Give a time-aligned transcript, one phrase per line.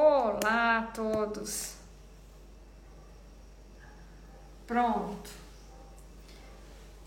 [0.00, 1.74] Olá a todos.
[4.64, 5.28] Pronto.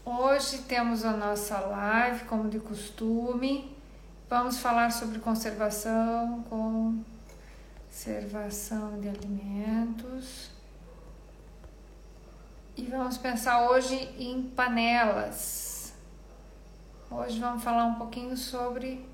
[0.04, 3.74] Hoje temos a nossa live, como de costume.
[4.30, 6.44] Vamos falar sobre conservação,
[7.88, 10.52] conservação de alimentos.
[12.76, 15.94] E vamos pensar hoje em panelas.
[17.10, 19.06] Hoje vamos falar um pouquinho sobre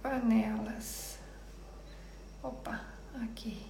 [0.00, 1.07] panelas.
[2.42, 2.80] Opa,
[3.20, 3.66] aqui.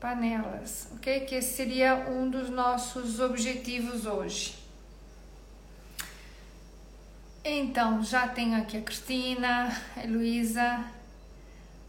[0.00, 1.20] Panelas, ok?
[1.20, 4.58] Que esse seria um dos nossos objetivos hoje.
[7.44, 10.84] Então, já tenho aqui a Cristina, a Heloísa.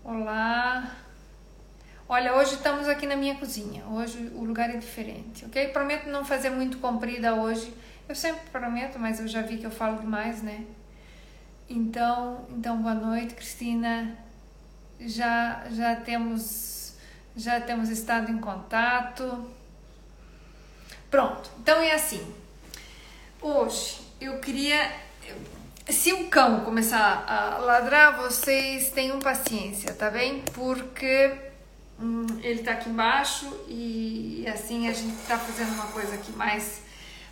[0.04, 0.96] Olá.
[2.08, 3.84] Olha, hoje estamos aqui na minha cozinha.
[3.88, 5.70] Hoje o lugar é diferente, ok?
[5.70, 7.74] Prometo não fazer muito comprida hoje.
[8.08, 10.66] Eu sempre prometo, mas eu já vi que eu falo demais, né?
[11.68, 14.29] Então, então boa noite, Cristina.
[15.00, 16.94] Já já temos
[17.36, 19.50] já temos estado em contato.
[21.10, 21.50] Pronto.
[21.60, 22.26] Então é assim.
[23.42, 24.92] Hoje eu queria
[25.88, 30.44] se o cão começar a ladrar, vocês tenham paciência, tá bem?
[30.54, 31.36] Porque
[32.00, 36.84] hum, ele tá aqui embaixo e assim a gente tá fazendo uma coisa aqui mais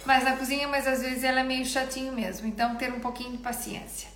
[0.05, 2.47] mais na cozinha, mas às vezes ela é meio chatinho mesmo.
[2.47, 4.07] Então ter um pouquinho de paciência.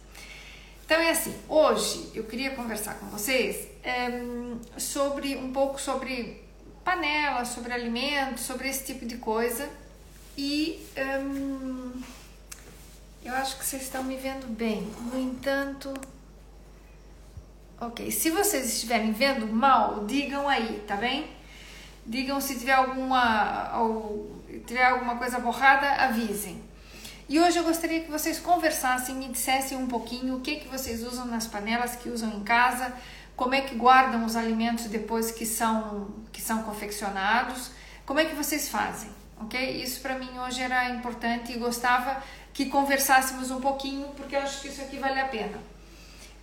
[0.91, 4.09] Então é assim, hoje eu queria conversar com vocês é,
[4.77, 6.43] sobre um pouco sobre
[6.83, 9.69] panelas, sobre alimentos, sobre esse tipo de coisa.
[10.37, 11.15] E é,
[13.23, 14.81] eu acho que vocês estão me vendo bem.
[15.09, 15.93] No entanto,
[17.79, 18.11] ok.
[18.11, 21.29] Se vocês estiverem vendo mal, digam aí, tá bem?
[22.05, 26.61] Digam se tiver alguma, ou, tiver alguma coisa borrada, avisem.
[27.31, 31.01] E hoje eu gostaria que vocês conversassem, me dissessem um pouquinho o que, que vocês
[31.01, 32.93] usam nas panelas que usam em casa,
[33.37, 37.71] como é que guardam os alimentos depois que são, que são confeccionados,
[38.05, 39.09] como é que vocês fazem,
[39.39, 39.81] ok?
[39.81, 42.21] Isso para mim hoje era importante e gostava
[42.53, 45.57] que conversássemos um pouquinho, porque eu acho que isso aqui vale a pena.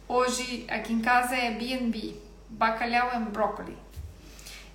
[0.09, 2.15] Hoje aqui em casa é B&B,
[2.49, 3.77] bacalhau e brócolis.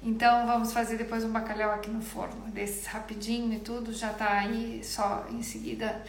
[0.03, 4.39] Então vamos fazer depois um bacalhau aqui no forno, desses rapidinho e tudo, já tá
[4.39, 6.03] aí, só em seguida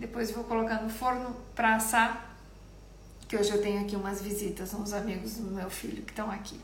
[0.00, 2.34] depois vou colocar no forno para assar,
[3.28, 6.58] que hoje eu tenho aqui umas visitas, uns amigos do meu filho que estão aqui.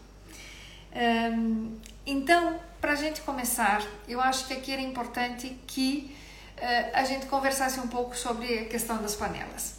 [0.94, 1.76] Um,
[2.06, 6.16] então, para a gente começar, eu acho que aqui era importante que
[6.56, 9.76] uh, a gente conversasse um pouco sobre a questão das panelas.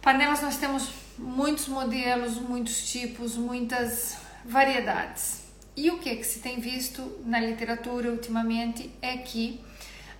[0.00, 0.88] Panelas nós temos
[1.18, 5.41] muitos modelos, muitos tipos, muitas variedades.
[5.76, 9.60] E o que, que se tem visto na literatura ultimamente é que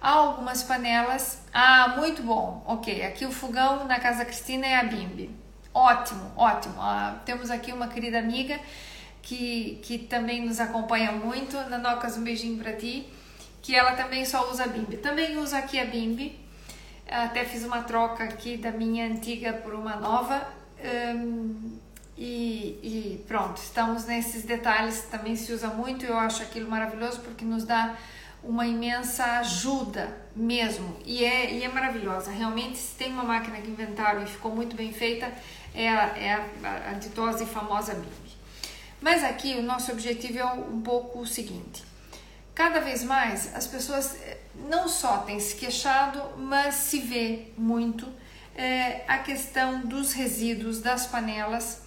[0.01, 1.43] há algumas panelas.
[1.53, 3.05] Ah, muito bom, ok.
[3.05, 5.31] Aqui o fogão na casa Cristina é a Bimbi.
[5.75, 6.75] Ótimo, ótimo.
[6.79, 8.59] Ah, temos aqui uma querida amiga
[9.21, 11.57] que, que também nos acompanha muito.
[11.69, 13.07] Nanocas, um beijinho para ti.
[13.61, 14.97] Que ela também só usa a Bimbi.
[14.97, 16.41] Também uso aqui a Bimbi.
[17.09, 20.49] Até fiz uma troca aqui da minha antiga por uma nova.
[21.15, 21.79] Um,
[22.25, 27.45] e, e, pronto, estamos nesses detalhes, também se usa muito, eu acho aquilo maravilhoso porque
[27.45, 27.97] nos dá
[28.45, 32.31] uma imensa ajuda mesmo e é, e é maravilhosa.
[32.31, 35.33] Realmente, se tem uma máquina que inventaram e ficou muito bem feita,
[35.75, 38.09] é a, é a, a ditosa e famosa BIM.
[39.01, 41.83] Mas aqui o nosso objetivo é um pouco o seguinte:
[42.55, 44.39] cada vez mais as pessoas eh,
[44.71, 48.07] não só têm se queixado, mas se vê muito
[48.55, 51.83] é, a questão dos resíduos das panelas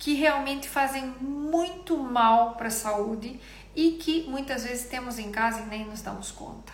[0.00, 3.38] que realmente fazem muito mal para a saúde
[3.76, 6.72] e que muitas vezes temos em casa e nem nos damos conta.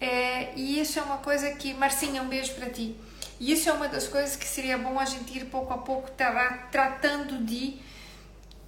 [0.00, 2.96] É, e isso é uma coisa que, Marcinha, um beijo para ti.
[3.40, 6.08] E isso é uma das coisas que seria bom a gente ir pouco a pouco
[6.12, 7.78] tra tratando de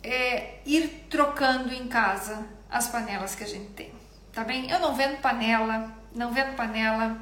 [0.03, 3.93] é, ir trocando em casa as panelas que a gente tem.
[4.33, 4.69] Tá bem?
[4.69, 7.17] Eu não vendo panela, não vendo panela.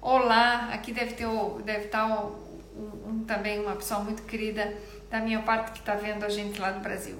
[0.00, 1.26] Olá, aqui deve ter
[1.64, 2.26] deve estar tá
[2.74, 4.74] um, um, também uma pessoa muito querida
[5.10, 7.18] da minha parte que está vendo a gente lá no Brasil.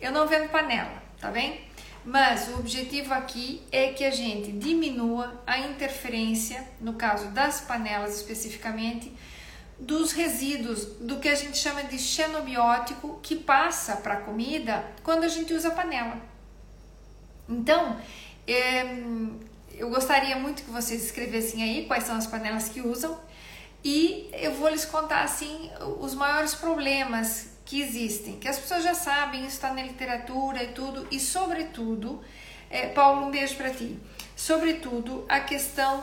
[0.00, 1.60] Eu não vendo panela, tá bem?
[2.04, 8.16] Mas o objetivo aqui é que a gente diminua a interferência, no caso das panelas
[8.16, 9.12] especificamente,
[9.78, 15.24] dos resíduos do que a gente chama de xenobiótico que passa para a comida quando
[15.24, 16.16] a gente usa panela.
[17.48, 17.96] Então,
[18.46, 18.84] é,
[19.74, 23.18] eu gostaria muito que vocês escrevessem aí quais são as panelas que usam
[23.86, 28.94] e eu vou lhes contar assim os maiores problemas que existem, que as pessoas já
[28.94, 32.20] sabem, isso está na literatura e tudo, e sobretudo,
[32.68, 33.96] é, Paulo, um beijo para ti.
[34.34, 36.02] Sobretudo a questão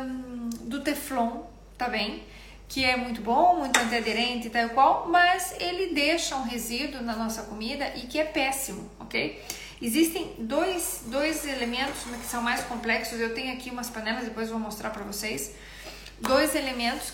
[0.00, 1.42] hum, do teflon,
[1.76, 2.24] tá bem?
[2.66, 7.16] que é muito bom, muito antiaderente e tal qual, mas ele deixa um resíduo na
[7.16, 9.42] nossa comida e que é péssimo, ok?
[9.80, 13.18] Existem dois, dois elementos que são mais complexos.
[13.18, 15.54] Eu tenho aqui umas panelas, depois vou mostrar para vocês.
[16.20, 17.12] Dois elementos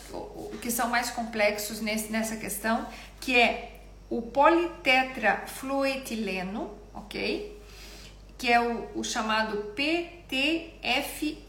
[0.62, 2.86] que são mais complexos nesse, nessa questão,
[3.20, 7.60] que é o politetrafluetileno, ok?
[8.38, 11.44] Que é o, o chamado PTFE,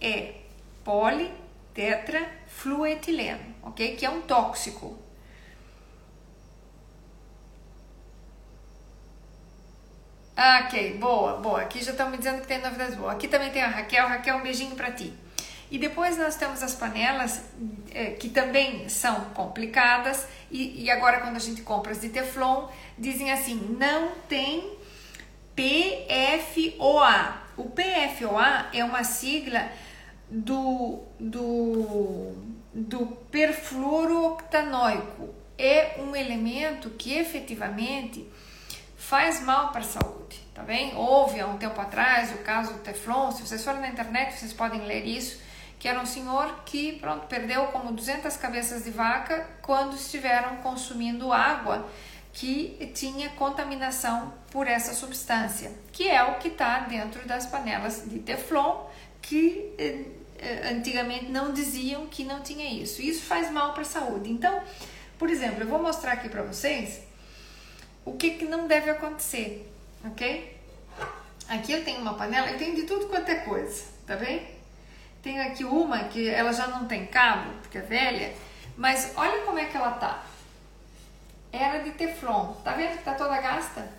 [0.83, 3.95] politetrafluetileno, ok?
[3.95, 5.05] Que é um tóxico,
[10.37, 11.61] Ah, ok, boa, boa.
[11.61, 13.15] Aqui já estão me dizendo que tem novidades boas.
[13.15, 14.07] Aqui também tem a Raquel.
[14.07, 15.13] Raquel, um beijinho para ti.
[15.69, 17.41] E depois nós temos as panelas
[17.91, 20.27] eh, que também são complicadas.
[20.51, 22.67] E, e, agora, quando a gente compra as de Teflon,
[22.97, 24.77] dizem assim: não tem
[25.55, 27.41] PFOA.
[27.57, 29.71] O PFOA é uma sigla
[30.29, 32.35] do, do,
[32.73, 35.33] do perfluorooctanoico.
[35.57, 38.29] É um elemento que efetivamente
[38.97, 40.95] faz mal para a saúde, tá bem?
[40.95, 44.51] Houve há um tempo atrás o caso do Teflon, se vocês forem na internet vocês
[44.51, 45.39] podem ler isso,
[45.85, 51.31] que era um senhor que pronto, perdeu como 200 cabeças de vaca quando estiveram consumindo
[51.31, 51.87] água
[52.33, 58.17] que tinha contaminação por essa substância, que é o que está dentro das panelas de
[58.17, 58.87] Teflon,
[59.21, 60.05] que eh,
[60.39, 62.99] eh, antigamente não diziam que não tinha isso.
[62.99, 64.31] Isso faz mal para a saúde.
[64.31, 64.63] Então,
[65.19, 67.03] por exemplo, eu vou mostrar aqui para vocês
[68.03, 69.71] o que, que não deve acontecer,
[70.03, 70.57] ok?
[71.47, 74.54] Aqui eu tenho uma panela, eu tenho de tudo quanto é coisa, tá bem?
[75.25, 78.31] Tenho aqui uma que ela já não tem cabo, porque é velha,
[78.77, 80.23] mas olha como é que ela tá.
[81.51, 83.91] Era de teflon, tá vendo que tá toda gasta?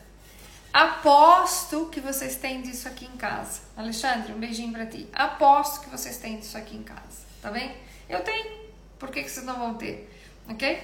[0.72, 3.62] Aposto que vocês têm disso aqui em casa.
[3.76, 5.08] Alexandre, um beijinho pra ti.
[5.12, 7.76] Aposto que vocês têm disso aqui em casa, tá bem?
[8.08, 8.70] Eu tenho.
[8.96, 10.08] Por que, que vocês não vão ter?
[10.48, 10.80] Ok?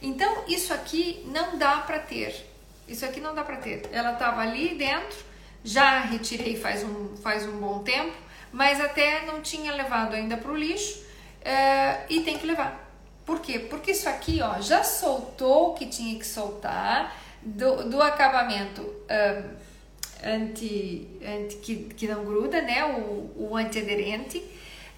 [0.00, 2.48] Então, isso aqui não dá para ter.
[2.88, 3.90] Isso aqui não dá para ter.
[3.92, 5.18] Ela estava ali dentro,
[5.62, 10.50] já retirei faz um, faz um bom tempo, mas até não tinha levado ainda para
[10.50, 11.02] o lixo
[11.44, 12.90] é, e tem que levar.
[13.24, 13.58] Por quê?
[13.58, 19.50] Porque isso aqui ó, já soltou o que tinha que soltar do, do acabamento um,
[20.24, 22.84] anti, anti que, que não gruda, né?
[22.84, 24.42] O, o antiaderente.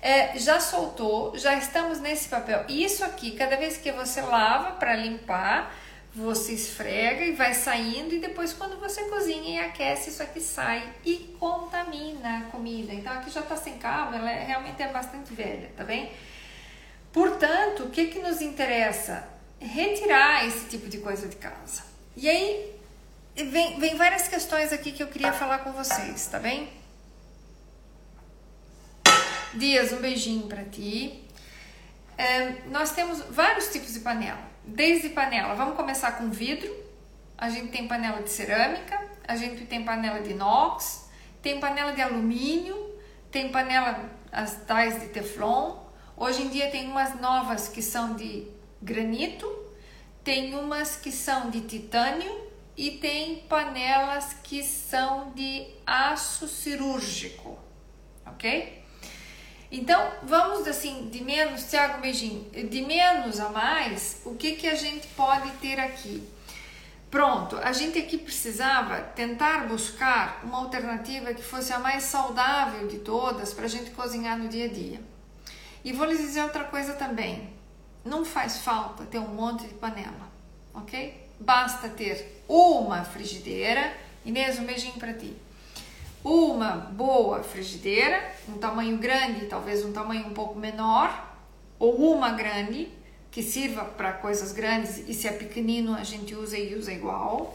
[0.01, 2.67] É, já soltou, já estamos nesse papel.
[2.69, 5.75] Isso aqui, cada vez que você lava para limpar,
[6.15, 10.89] você esfrega e vai saindo e depois quando você cozinha e aquece isso aqui sai
[11.05, 12.95] e contamina a comida.
[12.95, 16.13] Então aqui já está sem cabo, ela é, realmente é bastante velha, tá bem?
[17.13, 19.29] Portanto, o que que nos interessa?
[19.59, 21.83] Retirar esse tipo de coisa de casa.
[22.17, 22.77] E aí
[23.35, 26.73] vem, vem várias questões aqui que eu queria falar com vocês, tá bem?
[29.55, 31.25] Dias, um beijinho para ti.
[32.17, 36.75] É, nós temos vários tipos de panela desde panela, vamos começar com vidro.
[37.37, 41.09] A gente tem panela de cerâmica, a gente tem panela de inox,
[41.43, 42.95] tem panela de alumínio,
[43.31, 45.77] tem panela as tais de teflon.
[46.17, 48.47] Hoje em dia tem umas novas que são de
[48.81, 49.47] granito,
[50.23, 52.45] tem umas que são de titânio
[52.77, 57.59] e tem panelas que são de aço cirúrgico,
[58.27, 58.84] ok?
[59.77, 64.77] Então, vamos assim, de menos, Tiago Beijinho, de menos a mais, o que, que a
[64.77, 66.23] gente pode ter aqui?
[67.11, 73.01] Pronto, a gente aqui precisava tentar buscar uma alternativa que fosse a mais saudável de
[73.01, 75.01] todas para a gente cozinhar no dia a dia.
[75.85, 77.51] E vou lhes dizer outra coisa também:
[78.05, 80.31] não faz falta ter um monte de panela,
[80.73, 81.31] ok?
[81.41, 83.93] Basta ter uma frigideira.
[84.25, 85.37] Inês, um beijinho para ti
[86.25, 91.37] uma boa frigideira, um tamanho grande, talvez um tamanho um pouco menor,
[91.79, 92.89] ou uma grande,
[93.31, 97.55] que sirva para coisas grandes e se é pequenino a gente usa e usa igual.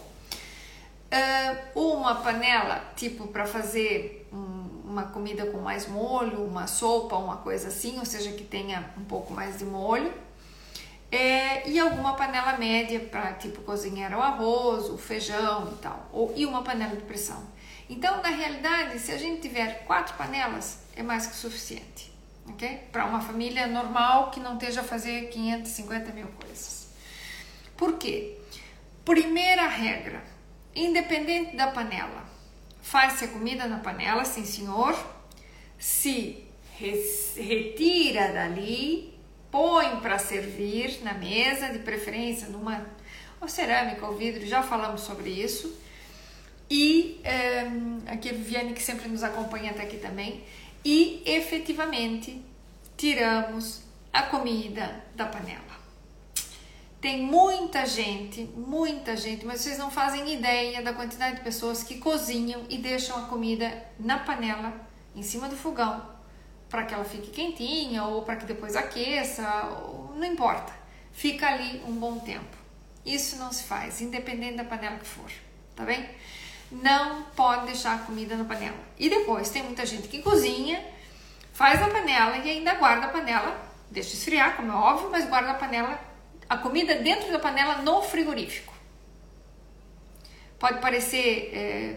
[1.73, 7.37] Uh, uma panela, tipo para fazer um, uma comida com mais molho, uma sopa, uma
[7.37, 10.13] coisa assim, ou seja, que tenha um pouco mais de molho.
[11.11, 16.31] É, e alguma panela média para tipo cozinhar o arroz, o feijão e tal, ou,
[16.35, 17.41] e uma panela de pressão.
[17.89, 22.13] Então, na realidade, se a gente tiver quatro panelas, é mais que suficiente,
[22.47, 22.87] ok?
[22.91, 26.89] Para uma família normal que não esteja a fazer 550 mil coisas.
[27.75, 28.37] Por quê?
[29.03, 30.23] Primeira regra,
[30.75, 32.23] independente da panela,
[32.79, 34.95] faz-se a comida na panela, sim senhor,
[35.79, 36.45] se
[37.35, 39.17] retira dali,
[39.49, 42.85] põe para servir na mesa, de preferência numa
[43.41, 45.88] ou cerâmica ou vidro, já falamos sobre isso
[46.69, 47.21] e
[47.71, 50.43] um, aqui a Viviane que sempre nos acompanha até aqui também,
[50.83, 52.41] e efetivamente
[52.95, 53.81] tiramos
[54.13, 55.79] a comida da panela,
[57.01, 61.97] tem muita gente, muita gente, mas vocês não fazem ideia da quantidade de pessoas que
[61.97, 64.73] cozinham e deixam a comida na panela,
[65.15, 66.05] em cima do fogão,
[66.69, 69.43] para que ela fique quentinha ou para que depois aqueça,
[70.13, 70.73] não importa.
[71.13, 72.57] Fica ali um bom tempo.
[73.05, 75.31] Isso não se faz, independente da panela que for,
[75.75, 76.05] tá bem?
[76.71, 78.77] Não pode deixar a comida na panela.
[78.97, 80.83] E depois, tem muita gente que cozinha,
[81.53, 83.59] faz a panela e ainda guarda a panela,
[83.89, 85.99] deixa esfriar, como é óbvio, mas guarda a panela
[86.49, 88.73] a comida dentro da panela no frigorífico.
[90.57, 91.95] Pode parecer, é,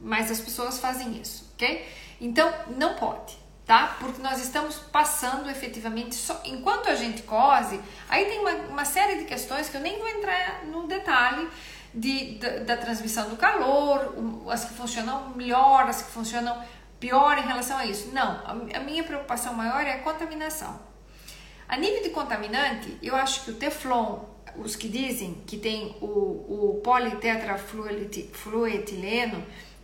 [0.00, 1.86] mas as pessoas fazem isso, ok?
[2.20, 3.96] Então, não pode, tá?
[3.98, 9.18] Porque nós estamos passando efetivamente, só, enquanto a gente cose, aí tem uma, uma série
[9.18, 11.48] de questões que eu nem vou entrar no detalhe
[11.96, 14.14] de, da, da transmissão do calor,
[14.50, 16.62] as que funcionam melhor, as que funcionam
[17.00, 18.10] pior em relação a isso.
[18.12, 20.78] Não, a, a minha preocupação maior é a contaminação.
[21.66, 24.20] A nível de contaminante, eu acho que o Teflon,
[24.56, 26.82] os que dizem que tem o, o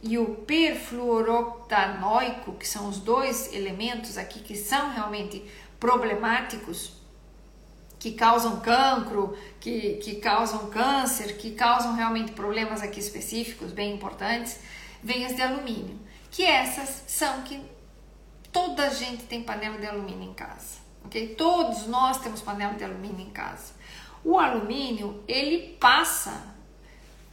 [0.02, 5.44] e o perfluoroctanoico, que são os dois elementos aqui que são realmente
[5.78, 7.00] problemáticos,
[8.02, 14.58] que causam cancro, que, que causam câncer, que causam realmente problemas aqui específicos, bem importantes,
[15.00, 15.98] vem as de alumínio.
[16.30, 17.62] Que essas são que
[18.50, 21.34] toda gente tem panela de alumínio em casa ok?
[21.34, 23.74] Todos nós temos panela de alumínio em casa.
[24.24, 26.54] O alumínio, ele passa,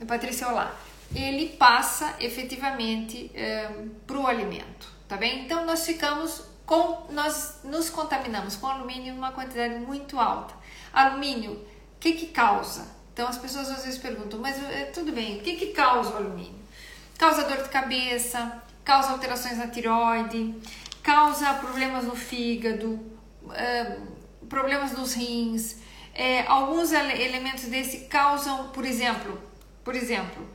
[0.07, 0.75] Patrícia, olá,
[1.13, 3.69] ele passa efetivamente é,
[4.05, 5.45] para o alimento, tá bem?
[5.45, 10.55] Então nós ficamos com, nós nos contaminamos com alumínio em uma quantidade muito alta.
[10.93, 12.87] Alumínio, o que que causa?
[13.13, 16.17] Então as pessoas às vezes perguntam, mas é, tudo bem, o que que causa o
[16.17, 16.59] alumínio?
[17.17, 20.55] Causa dor de cabeça, causa alterações na tiroide,
[21.03, 22.99] causa problemas no fígado,
[24.47, 25.77] problemas nos rins.
[26.13, 29.39] É, alguns ele elementos desse causam, por exemplo,
[29.83, 30.47] por exemplo,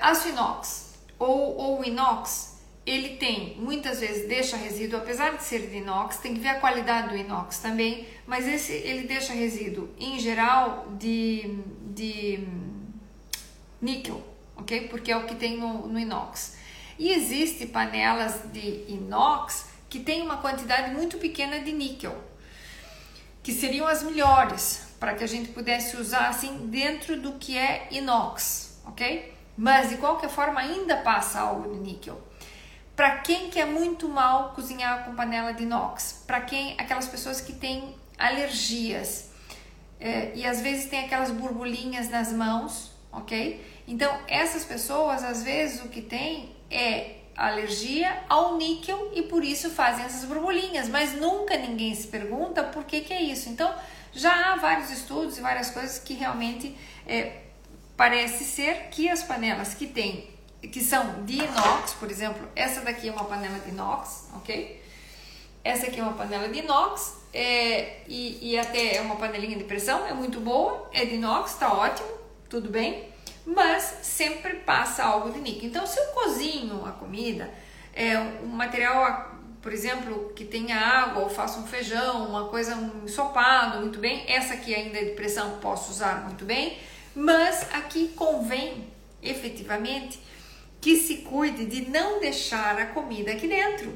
[0.00, 2.47] aço inox ou, ou inox,
[2.88, 6.60] ele tem, muitas vezes deixa resíduo, apesar de ser de inox, tem que ver a
[6.60, 11.58] qualidade do inox também, mas esse ele deixa resíduo, em geral, de,
[11.94, 12.46] de
[13.80, 14.22] níquel,
[14.56, 14.88] ok?
[14.88, 16.56] Porque é o que tem no, no inox.
[16.98, 22.16] E existe panelas de inox que tem uma quantidade muito pequena de níquel,
[23.42, 27.88] que seriam as melhores para que a gente pudesse usar assim dentro do que é
[27.90, 29.34] inox, ok?
[29.56, 32.27] Mas de qualquer forma ainda passa algo de níquel.
[32.98, 37.52] Para quem quer muito mal cozinhar com panela de inox, para quem aquelas pessoas que
[37.52, 39.30] têm alergias
[40.00, 43.64] é, e às vezes tem aquelas borbulhinhas nas mãos, ok?
[43.86, 49.70] Então essas pessoas às vezes o que tem é alergia ao níquel e por isso
[49.70, 53.48] fazem essas borbulhinhas, mas nunca ninguém se pergunta por que, que é isso.
[53.48, 53.72] Então,
[54.12, 56.76] já há vários estudos e várias coisas que realmente
[57.06, 57.42] é,
[57.96, 63.08] parece ser que as panelas que tem, que são de inox, por exemplo, essa daqui
[63.08, 64.82] é uma panela de inox, ok?
[65.62, 69.64] Essa aqui é uma panela de inox é, e, e até é uma panelinha de
[69.64, 72.08] pressão, é muito boa, é de inox, tá ótimo,
[72.48, 73.08] tudo bem
[73.48, 75.70] mas sempre passa algo de níquel.
[75.70, 77.50] Então, se eu cozinho a comida,
[77.94, 83.04] é um material, por exemplo, que tenha água, ou faço um feijão, uma coisa, um
[83.04, 86.78] ensopado, muito bem, essa aqui ainda é de pressão, posso usar muito bem,
[87.14, 90.20] mas aqui convém efetivamente
[90.80, 93.92] que se cuide de não deixar a comida aqui dentro,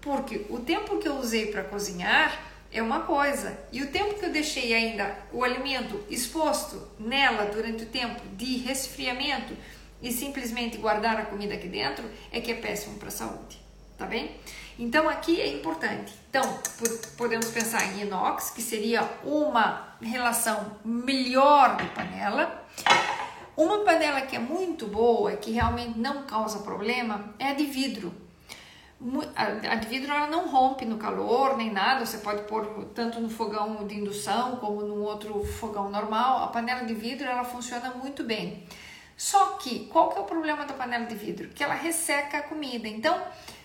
[0.00, 3.58] porque o tempo que eu usei para cozinhar é uma coisa.
[3.72, 8.58] E o tempo que eu deixei ainda o alimento exposto nela durante o tempo de
[8.58, 9.56] resfriamento
[10.02, 13.58] e simplesmente guardar a comida aqui dentro é que é péssimo para a saúde,
[13.96, 14.36] tá bem?
[14.78, 16.12] Então aqui é importante.
[16.28, 16.60] Então
[17.16, 22.62] podemos pensar em inox, que seria uma relação melhor de panela.
[23.56, 28.26] Uma panela que é muito boa que realmente não causa problema é a de vidro
[29.34, 33.28] a de vidro ela não rompe no calor nem nada, você pode pôr tanto no
[33.28, 36.44] fogão de indução como no outro fogão normal.
[36.44, 38.64] A panela de vidro ela funciona muito bem.
[39.16, 41.48] Só que qual que é o problema da panela de vidro?
[41.48, 42.88] Que ela resseca a comida.
[42.88, 43.20] Então,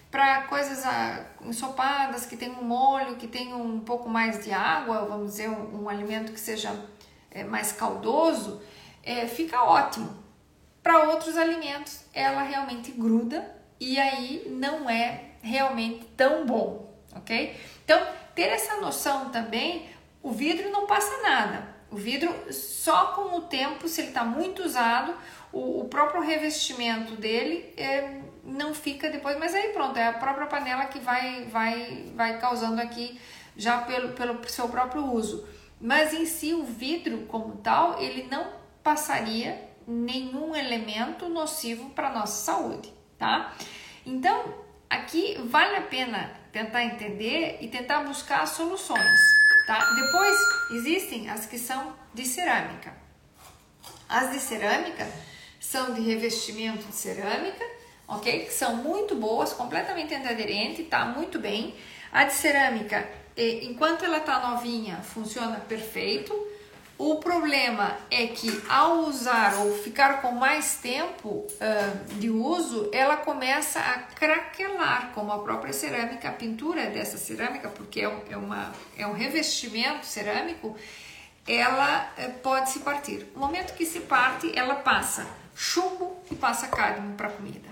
[0.09, 5.05] para coisas ah, ensopadas que tem um molho, que tem um pouco mais de água,
[5.05, 6.73] vamos dizer um, um alimento que seja
[7.29, 8.61] é, mais caldoso,
[9.03, 10.21] é, fica ótimo.
[10.83, 17.55] Para outros alimentos, ela realmente gruda e aí não é realmente tão bom, ok?
[17.83, 17.99] Então,
[18.35, 19.89] ter essa noção também,
[20.21, 21.67] o vidro não passa nada.
[21.89, 25.13] O vidro, só com o tempo, se ele está muito usado,
[25.51, 30.47] o, o, próprio revestimento dele é, não fica depois, mas aí pronto, é a própria
[30.47, 33.19] panela que vai, vai, vai causando aqui
[33.57, 35.45] já pelo, pelo seu próprio uso.
[35.81, 42.45] mas em si o vidro como tal, ele não passaria nenhum elemento nocivo para nossa
[42.45, 43.53] saúde, tá?
[44.05, 44.53] Então,
[44.89, 49.19] aqui vale a pena tentar entender e tentar buscar soluções,
[49.65, 49.79] tá?
[49.93, 50.37] Depois
[50.71, 52.93] existem as que são de cerâmica.
[54.07, 55.07] As de cerâmica
[55.59, 57.63] são de revestimento de cerâmica,
[58.07, 58.45] ok?
[58.45, 61.75] Que são muito boas, completamente antiaderente, tá muito bem.
[62.11, 66.33] A de cerâmica, enquanto ela tá novinha, funciona perfeito.
[67.03, 73.17] O problema é que ao usar ou ficar com mais tempo uh, de uso, ela
[73.17, 78.71] começa a craquelar, como a própria cerâmica, a pintura dessa cerâmica, porque é, é, uma,
[78.95, 80.77] é um revestimento cerâmico,
[81.47, 83.25] ela uh, pode se partir.
[83.33, 87.69] No momento que se parte, ela passa chumbo e passa cádmio para a comida.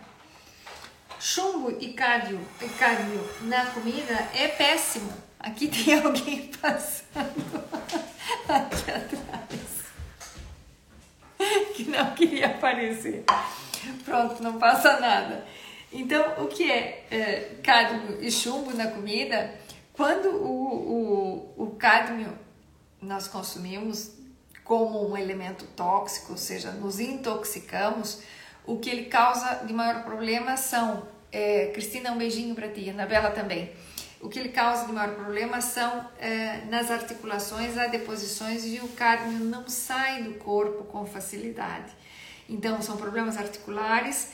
[1.19, 5.13] Chumbo e cádmio, e cádmio na comida é péssimo.
[5.39, 7.69] Aqui tem alguém passando
[8.47, 9.79] aqui atrás
[11.73, 13.23] que não queria aparecer.
[14.03, 15.45] Pronto, não passa nada.
[15.91, 19.55] Então, o que é, é cádmio e chumbo na comida?
[19.93, 22.37] Quando o, o, o cádmio
[23.01, 24.11] nós consumimos
[24.63, 28.21] como um elemento tóxico, ou seja, nos intoxicamos,
[28.65, 33.31] o que ele causa de maior problema são, é, Cristina, um beijinho para ti, Anabela
[33.31, 33.71] também,
[34.21, 38.87] o que ele causa de maior problema são é, nas articulações, há deposições e o
[38.89, 41.91] cádmio não sai do corpo com facilidade.
[42.49, 44.31] Então, são problemas articulares,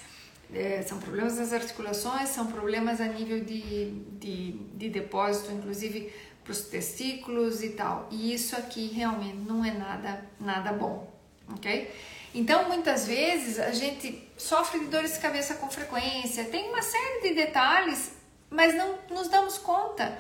[0.54, 6.12] é, são problemas das articulações, são problemas a nível de, de, de depósito, inclusive
[6.44, 8.08] para os testículos e tal.
[8.10, 11.12] E isso aqui realmente não é nada, nada bom,
[11.54, 11.92] ok?
[12.34, 17.22] Então, muitas vezes a gente sofre de dores de cabeça com frequência, tem uma série
[17.22, 18.12] de detalhes,
[18.50, 20.18] mas não nos damos conta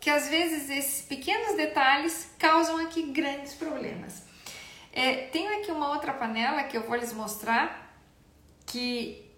[0.00, 4.22] que às vezes esses pequenos detalhes causam aqui grandes problemas.
[4.92, 7.96] É, tenho aqui uma outra panela que eu vou lhes mostrar
[8.66, 9.30] que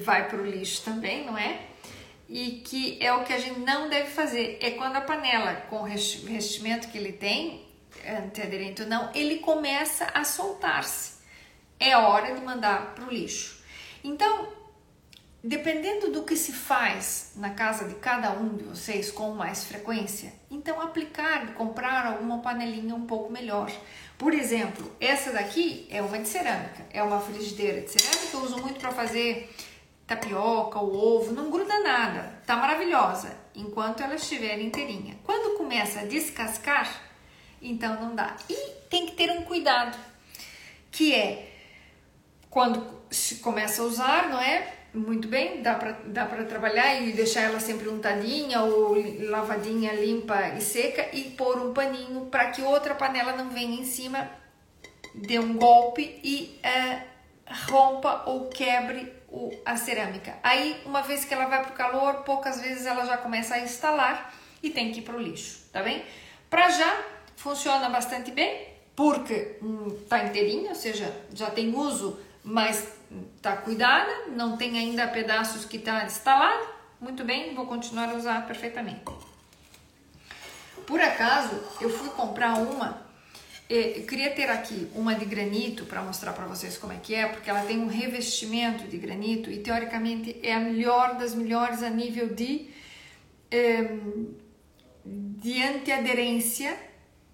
[0.00, 1.68] vai para o lixo também, não é?
[2.28, 4.58] e que é o que a gente não deve fazer.
[4.60, 7.66] É quando a panela, com o revestimento que ele tem,
[8.06, 11.18] antiaderente ou não, ele começa a soltar-se.
[11.80, 13.62] É hora de mandar para o lixo.
[14.04, 14.48] Então,
[15.42, 20.32] dependendo do que se faz na casa de cada um de vocês com mais frequência,
[20.50, 23.70] então aplicar, comprar alguma panelinha um pouco melhor.
[24.16, 28.58] Por exemplo, essa daqui é uma de cerâmica, é uma frigideira de cerâmica, eu uso
[28.58, 29.54] muito para fazer
[30.06, 35.18] tapioca, o ovo, não gruda nada, tá maravilhosa, enquanto ela estiver inteirinha.
[35.22, 36.90] Quando começa a descascar,
[37.62, 38.36] então não dá.
[38.48, 39.96] E tem que ter um cuidado,
[40.90, 41.52] que é
[42.50, 44.77] quando se começa a usar, não é?
[44.94, 48.96] Muito bem, dá para dá trabalhar e deixar ela sempre untadinha ou
[49.28, 53.84] lavadinha, limpa e seca e pôr um paninho para que outra panela não venha em
[53.84, 54.30] cima,
[55.14, 57.02] dê um golpe e uh,
[57.70, 60.38] rompa ou quebre o, a cerâmica.
[60.42, 63.60] Aí, uma vez que ela vai para o calor, poucas vezes ela já começa a
[63.60, 66.02] instalar e tem que ir para o lixo, tá bem?
[66.48, 67.04] Para já,
[67.36, 72.97] funciona bastante bem, porque hum, tá inteirinha, ou seja, já tem uso, mas
[73.40, 76.66] tá cuidada, não tem ainda pedaços que tá instalado.
[77.00, 79.02] Muito bem, vou continuar a usar perfeitamente.
[80.86, 83.08] Por acaso, eu fui comprar uma
[83.68, 87.26] eu queria ter aqui uma de granito para mostrar para vocês como é que é,
[87.26, 91.90] porque ela tem um revestimento de granito e teoricamente é a melhor das melhores a
[91.90, 92.70] nível de,
[95.04, 96.74] de antiaderência,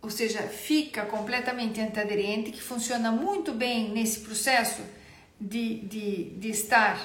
[0.03, 4.83] ou seja, fica completamente antiaderente, que funciona muito bem nesse processo
[5.40, 6.97] de, de, de estar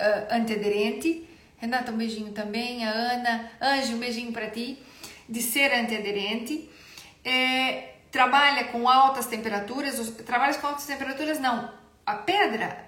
[0.00, 1.28] uh, antiaderente.
[1.56, 4.78] Renata, um beijinho também, a Ana, Anjo, um beijinho para ti,
[5.28, 6.70] de ser antiaderente.
[7.24, 11.72] É, trabalha com altas temperaturas, trabalha com altas temperaturas não,
[12.06, 12.86] a pedra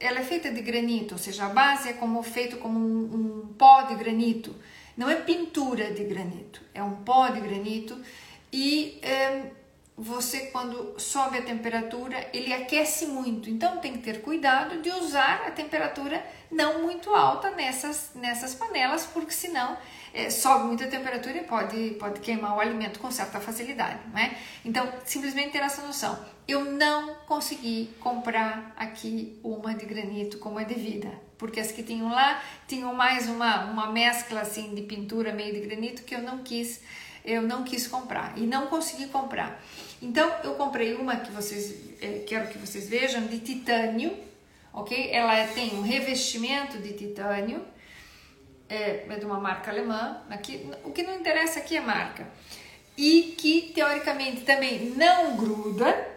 [0.00, 3.54] ela é feita de granito, ou seja, a base é como feito como um, um
[3.54, 4.56] pó de granito,
[4.96, 8.00] não é pintura de granito, é um pó de granito.
[8.52, 9.50] E é,
[10.00, 15.42] você quando sobe a temperatura ele aquece muito, então tem que ter cuidado de usar
[15.46, 19.76] a temperatura não muito alta nessas, nessas panelas, porque senão
[20.12, 24.36] é, sobe muita temperatura e pode, pode queimar o alimento com certa facilidade, né?
[24.64, 26.18] Então, simplesmente ter essa noção.
[26.48, 32.08] Eu não consegui comprar aqui uma de granito como é devida, porque as que tinham
[32.08, 36.38] lá tinham mais uma, uma mescla assim de pintura meio de granito que eu não
[36.38, 36.80] quis,
[37.24, 39.62] eu não quis comprar e não consegui comprar.
[40.02, 44.16] Então, eu comprei uma que vocês, é, quero que vocês vejam, de titânio,
[44.72, 45.10] ok?
[45.12, 47.62] Ela tem um revestimento de titânio,
[48.68, 50.22] é, é de uma marca alemã.
[50.30, 52.26] Aqui, o que não interessa aqui é marca.
[52.96, 56.08] e que teoricamente também não gruda,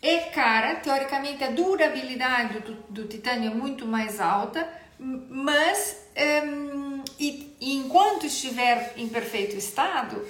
[0.00, 4.66] é cara, teoricamente a durabilidade do, do titânio é muito mais alta,
[4.98, 6.08] mas
[6.46, 10.26] um, e, e enquanto estiver em perfeito estado,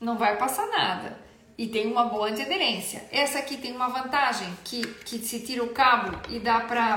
[0.00, 1.29] não vai passar nada
[1.60, 3.04] e tem uma boa antiaderência.
[3.12, 6.94] Essa aqui tem uma vantagem que, que se tira o cabo e dá para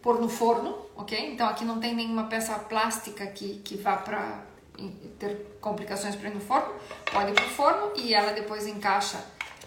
[0.00, 1.32] pôr no forno, ok?
[1.32, 4.44] Então aqui não tem nenhuma peça plástica que, que vá para
[5.18, 6.72] ter complicações para ir no forno.
[7.12, 9.18] Pode ir para o forno e ela depois encaixa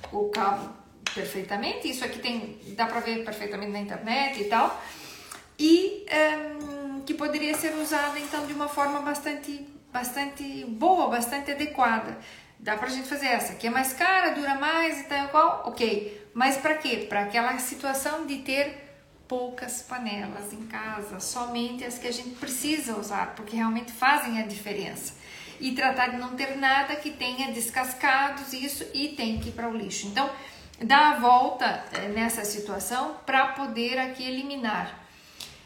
[0.09, 0.69] o cabo
[1.13, 1.89] perfeitamente.
[1.89, 4.81] Isso aqui tem, dá para ver perfeitamente na internet e tal.
[5.59, 6.05] E
[6.61, 12.17] um, que poderia ser usada então de uma forma bastante, bastante boa, bastante adequada.
[12.61, 16.29] Dá pra gente fazer essa, que é mais cara, dura mais e tal, qual, ok.
[16.31, 17.07] Mas para quê?
[17.09, 18.91] Para aquela situação de ter
[19.27, 24.45] poucas panelas em casa, somente as que a gente precisa usar, porque realmente fazem a
[24.45, 25.15] diferença.
[25.59, 29.67] E tratar de não ter nada que tenha descascados, isso, e tem que ir para
[29.67, 30.05] o lixo.
[30.05, 30.29] Então,
[30.83, 34.99] dá a volta eh, nessa situação para poder aqui eliminar.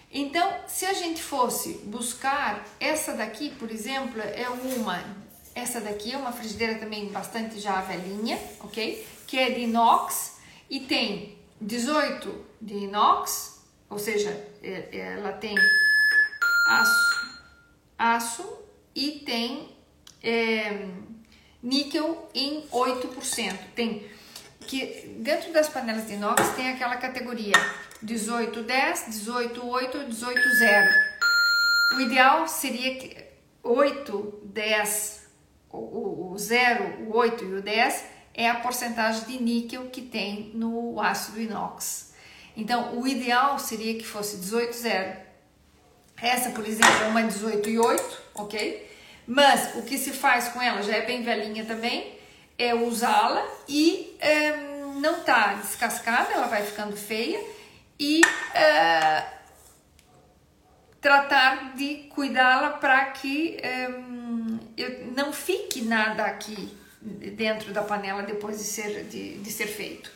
[0.10, 5.04] Então, se a gente fosse buscar essa daqui, por exemplo, é uma,
[5.56, 9.08] essa daqui é uma frigideira também bastante já velhinha, ok?
[9.26, 10.36] Que é de inox
[10.70, 14.30] e tem 18 de inox, ou seja,
[14.62, 15.56] é, é, ela tem
[16.68, 17.40] aço,
[17.98, 18.58] aço
[18.94, 19.70] e tem
[20.22, 20.88] é,
[21.64, 23.58] níquel em 8%.
[23.74, 24.06] Tem
[24.60, 27.54] que dentro das panelas de inox tem aquela categoria
[28.02, 30.92] 18, 10, 18, 8, 18, 0.
[31.96, 33.16] O ideal seria que
[33.64, 35.25] 8, 10,
[35.76, 40.52] o, o 0, o 8 e o 10 é a porcentagem de níquel que tem
[40.54, 42.14] no ácido inox.
[42.56, 45.18] Então, o ideal seria que fosse 18, 0.
[46.22, 48.92] Essa, por exemplo, é uma 18 e 8, ok?
[49.28, 52.14] Mas o que se faz com ela, já é bem velhinha também,
[52.58, 54.56] é usá-la e é,
[55.02, 57.44] não tá descascada, ela vai ficando feia
[58.00, 59.36] e uh,
[61.02, 63.58] tratar de cuidá-la para que
[63.90, 64.25] um,
[64.78, 70.12] eu, não fique nada aqui dentro da panela depois de ser, de, de ser feito.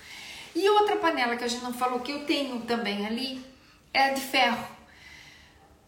[0.55, 3.45] E outra panela que a gente não falou que eu tenho também ali
[3.93, 4.65] é a de ferro.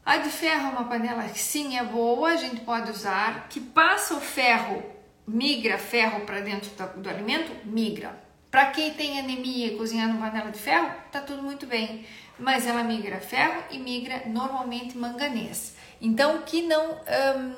[0.05, 3.59] A de ferro é uma panela que sim é boa, a gente pode usar, que
[3.59, 4.83] passa o ferro,
[5.27, 8.19] migra ferro para dentro do, do alimento, migra.
[8.49, 12.05] Para quem tem anemia e cozinhar numa panela de ferro, tá tudo muito bem.
[12.37, 15.75] Mas ela migra ferro e migra normalmente manganês.
[16.01, 16.97] Então que não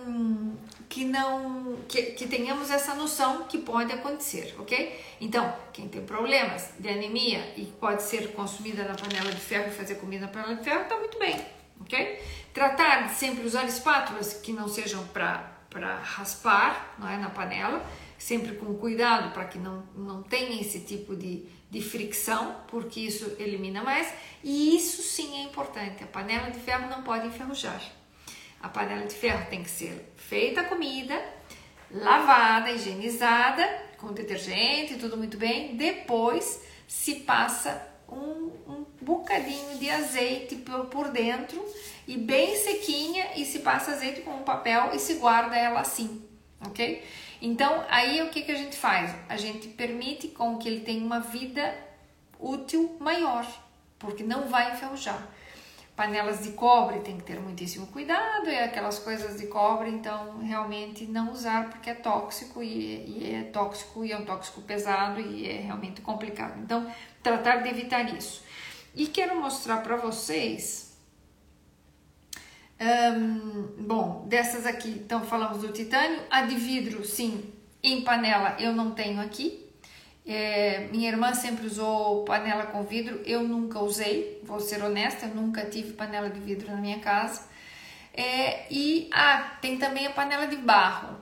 [0.08, 0.56] hum,
[0.94, 5.04] que não que, que, tenhamos essa noção que pode acontecer, ok?
[5.20, 9.72] Então quem tem problemas de anemia e pode ser consumida na panela de ferro e
[9.72, 11.44] fazer comida na panela de ferro, tá muito bem,
[11.82, 12.22] ok?
[12.54, 17.84] Tratar de sempre usar espátulas que não sejam para raspar, não é, na panela
[18.20, 23.36] sempre com cuidado para que não, não tenha esse tipo de, de fricção, porque isso
[23.40, 24.14] elimina mais.
[24.44, 27.82] E isso sim é importante: a panela de ferro não pode enferrujar.
[28.64, 31.22] A panela de ferro tem que ser feita a comida,
[31.92, 35.76] lavada, higienizada, com detergente, tudo muito bem.
[35.76, 41.62] Depois se passa um, um bocadinho de azeite por, por dentro
[42.08, 46.26] e bem sequinha e se passa azeite com um papel e se guarda ela assim,
[46.66, 47.04] ok?
[47.42, 49.14] Então, aí o que, que a gente faz?
[49.28, 51.76] A gente permite com que ele tenha uma vida
[52.40, 53.46] útil maior,
[54.00, 55.28] porque não vai enferrujar.
[55.96, 61.06] Panelas de cobre tem que ter muitíssimo cuidado, e aquelas coisas de cobre, então realmente
[61.06, 65.48] não usar porque é tóxico e, e é tóxico e é um tóxico pesado e
[65.48, 66.60] é realmente complicado.
[66.60, 68.44] Então, tratar de evitar isso.
[68.96, 70.94] E quero mostrar para vocês
[73.78, 76.20] bom, dessas aqui, então falamos do titânio.
[76.30, 79.63] A de vidro, sim, em panela eu não tenho aqui.
[80.26, 85.66] É, minha irmã sempre usou panela com vidro, eu nunca usei, vou ser honesta, nunca
[85.66, 87.42] tive panela de vidro na minha casa.
[88.14, 91.18] É, e ah, tem também a panela de barro.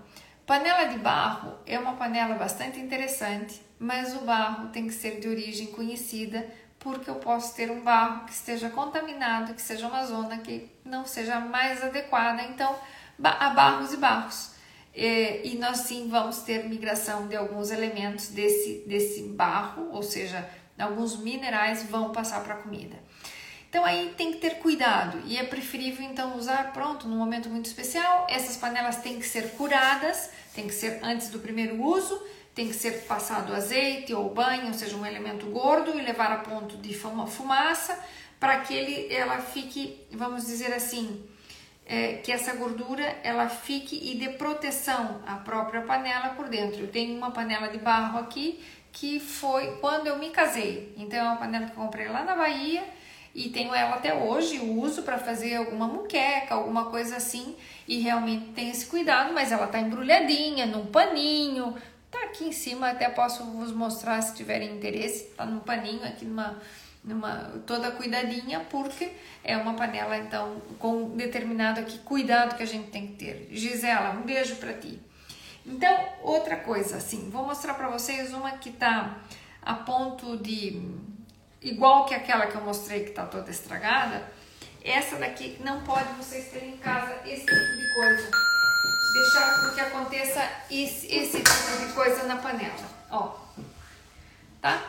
[0.46, 5.28] Panela de barro é uma panela bastante interessante, mas o barro tem que ser de
[5.28, 6.46] origem conhecida
[6.78, 11.06] porque eu posso ter um barro que esteja contaminado, que seja uma zona que não
[11.06, 12.42] seja mais adequada.
[12.44, 12.76] Então,
[13.24, 14.52] há barros e barros.
[14.93, 20.47] E, e nós sim vamos ter migração de alguns elementos desse, desse barro, ou seja,
[20.77, 22.95] alguns minerais vão passar para a comida.
[23.69, 27.67] Então aí tem que ter cuidado e é preferível então usar pronto num momento muito
[27.67, 28.27] especial.
[28.30, 32.21] Essas panelas têm que ser curadas, tem que ser antes do primeiro uso
[32.54, 36.38] tem que ser passado azeite ou banho, ou seja, um elemento gordo e levar a
[36.38, 37.97] ponto de fumaça
[38.39, 41.23] para que ele, ela fique, vamos dizer assim,
[41.91, 46.80] é, que essa gordura ela fique e dê proteção à própria panela por dentro.
[46.80, 50.93] Eu tenho uma panela de barro aqui que foi quando eu me casei.
[50.95, 52.82] Então é uma panela que eu comprei lá na Bahia
[53.36, 58.51] e tenho ela até hoje, uso para fazer alguma muqueca, alguma coisa assim, e realmente
[58.54, 61.75] tem esse cuidado, mas ela tá embrulhadinha num paninho.
[62.10, 66.23] Tá aqui em cima, até posso vos mostrar se tiverem interesse, tá num paninho aqui
[66.23, 66.58] numa
[67.04, 69.12] numa toda cuidadinha, porque
[69.44, 73.48] é uma panela então com determinado aqui cuidado que a gente tem que ter.
[73.52, 75.00] Gisela, um beijo para ti.
[75.66, 79.18] Então, outra coisa assim, vou mostrar para vocês uma que tá
[79.62, 80.82] a ponto de
[81.62, 84.24] igual que aquela que eu mostrei que tá toda estragada.
[84.84, 88.32] Essa daqui não pode vocês terem em casa esse tipo de coisa.
[89.14, 93.36] Deixar com que aconteça esse, esse tipo de coisa na panela, ó.
[94.60, 94.82] Tá?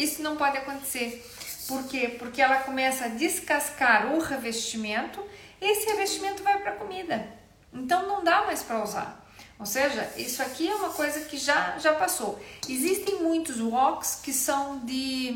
[0.00, 1.22] Isso não pode acontecer.
[1.68, 2.16] Por quê?
[2.18, 5.22] Porque ela começa a descascar o revestimento,
[5.60, 7.28] esse revestimento vai para a comida.
[7.72, 9.20] Então não dá mais para usar.
[9.58, 12.40] Ou seja, isso aqui é uma coisa que já, já passou.
[12.66, 15.34] Existem muitos woks que são de,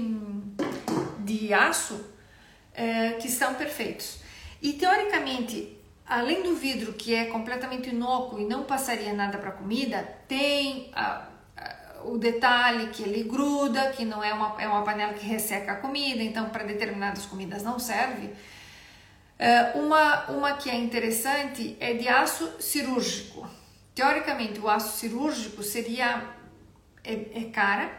[1.18, 2.02] de aço
[2.72, 4.16] é, que são perfeitos.
[4.62, 10.02] E teoricamente, além do vidro que é completamente inócuo e não passaria nada para comida,
[10.26, 10.90] tem
[12.06, 15.76] o detalhe que ele gruda, que não é uma, é uma panela que resseca a
[15.76, 18.26] comida, então para determinadas comidas não serve.
[18.26, 23.48] Uh, uma, uma que é interessante é de aço cirúrgico.
[23.94, 26.22] Teoricamente, o aço cirúrgico seria
[27.02, 27.90] é, é cara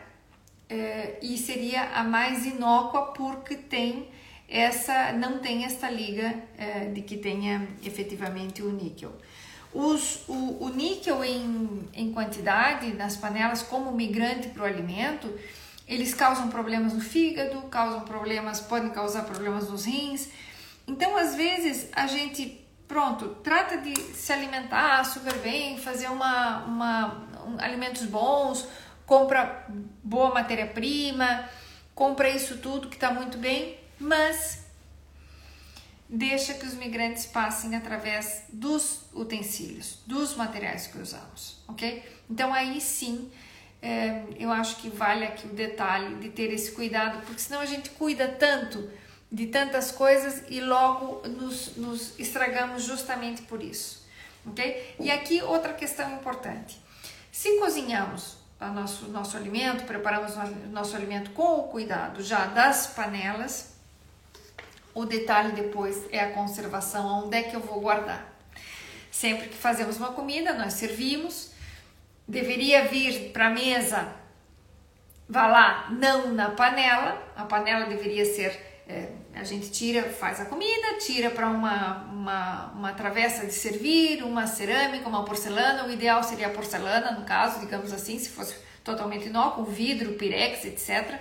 [0.69, 4.09] é, e seria a mais inócua porque tem
[4.47, 9.13] essa não tem esta liga é, de que tenha efetivamente o níquel.
[9.75, 15.29] Os, o, o níquel em, em quantidade nas panelas, como migrante para o alimento,
[15.85, 20.29] eles causam problemas no fígado, causam problemas, podem causar problemas nos rins.
[20.87, 27.27] Então, às vezes, a gente, pronto, trata de se alimentar super bem, fazer uma, uma
[27.45, 28.65] um, alimentos bons,
[29.05, 29.67] compra
[30.01, 31.49] boa matéria-prima,
[31.93, 34.64] compra isso tudo que está muito bem, mas
[36.07, 42.03] deixa que os migrantes passem através dos utensílios, dos materiais que usamos, ok?
[42.29, 43.31] Então aí sim
[43.81, 47.65] é, eu acho que vale aqui o detalhe de ter esse cuidado, porque senão a
[47.65, 48.89] gente cuida tanto
[49.31, 54.07] de tantas coisas e logo nos, nos estragamos justamente por isso,
[54.45, 54.95] ok?
[54.99, 56.79] E aqui outra questão importante:
[57.31, 62.87] se cozinhamos o nosso, nosso alimento, preparamos o nosso alimento com o cuidado já das
[62.87, 63.74] panelas,
[64.95, 68.33] o detalhe depois é a conservação, onde é que eu vou guardar.
[69.11, 71.51] Sempre que fazemos uma comida, nós servimos,
[72.25, 74.13] deveria vir para a mesa,
[75.27, 80.45] vá lá, não na panela, a panela deveria ser, é, a gente tira, faz a
[80.45, 86.23] comida, tira para uma, uma, uma travessa de servir, uma cerâmica, uma porcelana, o ideal
[86.23, 91.19] seria a porcelana, no caso, digamos assim, se fosse totalmente inócuo, vidro, pirex, etc.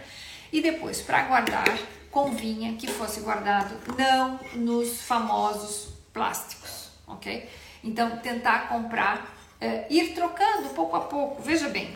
[0.53, 1.77] E depois, para guardar,
[2.15, 7.51] convinha que fosse guardado não nos famosos plásticos, ok?
[7.83, 11.43] Então, tentar comprar, é, ir trocando pouco a pouco.
[11.43, 11.93] Veja bem,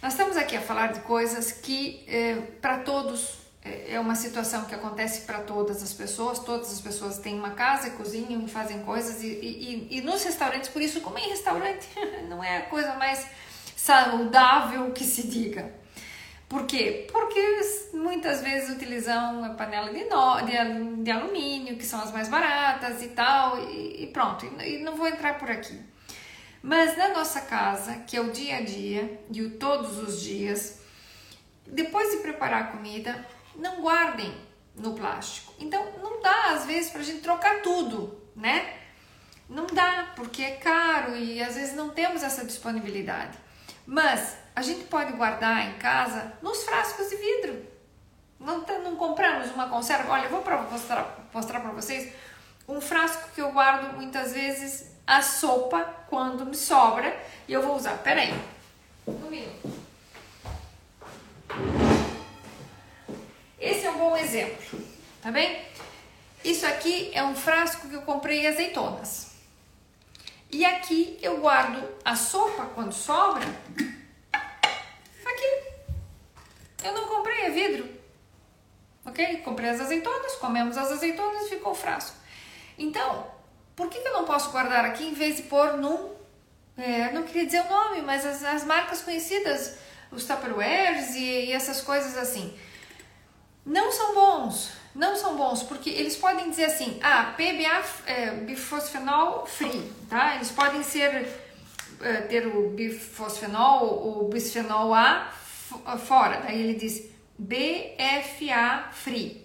[0.00, 4.64] nós estamos aqui a falar de coisas que é, para todos é, é uma situação
[4.64, 6.38] que acontece para todas as pessoas.
[6.38, 10.68] Todas as pessoas têm uma casa, cozinham e fazem coisas e, e, e nos restaurantes,
[10.68, 11.88] por isso, comer em restaurante
[12.30, 13.26] não é a coisa mais
[13.76, 15.74] saudável que se diga.
[16.48, 17.08] Por quê?
[17.10, 17.60] Porque
[17.92, 23.02] muitas vezes utilizam a panela de, no, de, de alumínio, que são as mais baratas
[23.02, 25.78] e tal, e, e pronto, e, e não vou entrar por aqui.
[26.62, 30.80] Mas na nossa casa, que é o dia a dia e o todos os dias,
[31.66, 34.32] depois de preparar a comida, não guardem
[34.74, 35.52] no plástico.
[35.58, 38.74] Então não dá às vezes para a gente trocar tudo, né?
[39.48, 43.38] Não dá porque é caro e às vezes não temos essa disponibilidade.
[43.86, 47.64] Mas a gente pode guardar em casa nos frascos de vidro.
[48.40, 50.12] Não, não compramos uma conserva.
[50.12, 52.12] Olha, eu vou pra, mostrar, mostrar para vocês
[52.68, 57.76] um frasco que eu guardo muitas vezes a sopa quando me sobra e eu vou
[57.76, 57.96] usar.
[57.98, 58.34] Pera aí,
[59.06, 59.86] um minuto.
[63.58, 64.80] Esse é um bom exemplo,
[65.22, 65.64] tá bem?
[66.44, 69.25] Isso aqui é um frasco que eu comprei azeitonas.
[70.56, 73.44] E aqui eu guardo a sopa quando sobra
[76.82, 77.86] Eu não comprei, é vidro.
[79.04, 79.42] Ok?
[79.42, 82.16] Comprei as azeitonas, comemos as azeitonas e ficou o frasco.
[82.78, 83.26] Então,
[83.74, 86.14] por que, que eu não posso guardar aqui em vez de pôr num.
[86.78, 89.76] É, não queria dizer o nome, mas as, as marcas conhecidas,
[90.10, 92.58] os Tupperwares e, e essas coisas assim.
[93.62, 99.46] Não são bons, não são bons, porque eles podem dizer assim, ah, PBA, é, bifosfenol
[99.46, 100.36] free, tá?
[100.36, 101.28] Eles podem ser,
[102.00, 105.30] é, ter o bifosfenol ou bisfenol A
[105.98, 109.44] fora, daí ele diz BFA free.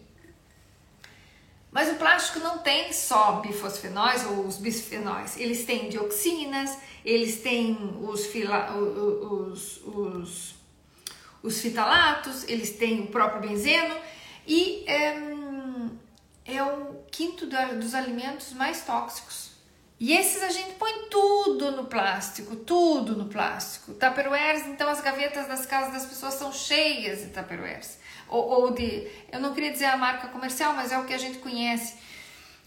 [1.70, 7.78] Mas o plástico não tem só bifosfenóis ou os bisfenóis, eles têm dioxinas, eles têm
[8.02, 10.56] os, fila, os, os,
[11.44, 13.96] os fitalatos, eles têm o próprio benzeno
[14.46, 15.31] e é,
[16.45, 19.51] é o quinto dos alimentos mais tóxicos.
[19.99, 23.93] E esses a gente põe tudo no plástico, tudo no plástico.
[23.93, 27.99] Tupperwares, então as gavetas das casas das pessoas são cheias de Tupperwares.
[28.27, 31.19] Ou, ou de, eu não queria dizer a marca comercial, mas é o que a
[31.19, 31.97] gente conhece.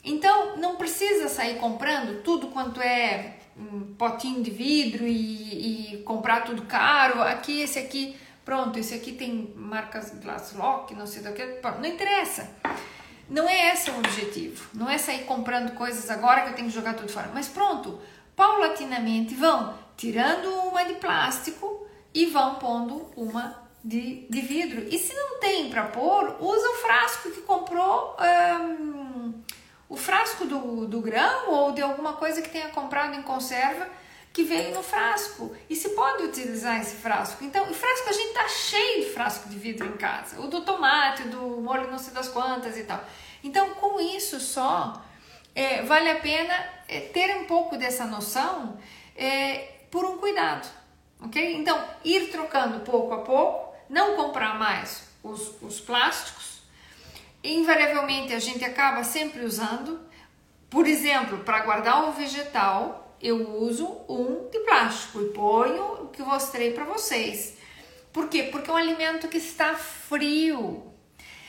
[0.04, 6.42] Então, não precisa sair comprando tudo quanto é um potinho de vidro e, e, comprar
[6.42, 7.22] tudo caro.
[7.22, 11.44] Aqui, esse aqui, pronto, esse aqui tem marcas Glasslock, não sei do que,
[11.80, 12.48] não interessa.
[13.28, 14.68] Não é esse o objetivo.
[14.74, 17.30] Não é sair comprando coisas agora que eu tenho que jogar tudo fora.
[17.32, 18.00] Mas pronto,
[18.36, 24.86] paulatinamente vão tirando uma de plástico e vão pondo uma de, de vidro.
[24.90, 28.16] E se não tem para pôr, usa o frasco que comprou.
[29.88, 33.86] O frasco do, do grão ou de alguma coisa que tenha comprado em conserva
[34.34, 35.56] que veio no frasco.
[35.70, 37.44] E se pode utilizar esse frasco.
[37.44, 40.40] Então, o frasco, a gente tá cheio de frasco de vidro em casa.
[40.40, 43.02] O do tomate, do molho não sei das quantas e tal.
[43.44, 45.00] Então, com isso só,
[45.54, 46.52] é, vale a pena
[46.88, 48.76] é, ter um pouco dessa noção
[49.14, 50.68] é, por um cuidado,
[51.20, 51.54] ok?
[51.54, 56.60] Então, ir trocando pouco a pouco, não comprar mais os, os plásticos.
[57.44, 60.00] Invariavelmente, a gente acaba sempre usando.
[60.68, 66.22] Por exemplo, para guardar o vegetal, eu uso um de plástico e ponho o que
[66.22, 67.56] mostrei para vocês.
[68.12, 68.44] Por quê?
[68.52, 70.92] Porque é um alimento que está frio.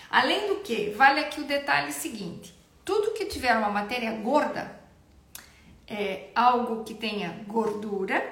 [0.09, 4.79] Além do que, vale aqui o detalhe seguinte: tudo que tiver uma matéria gorda,
[5.85, 8.23] é algo que tenha gordura,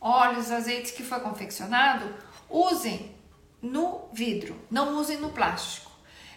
[0.00, 2.12] óleos, azeites que foi confeccionado,
[2.50, 3.14] usem
[3.62, 5.83] no vidro, não usem no plástico.